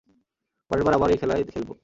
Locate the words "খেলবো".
1.53-1.73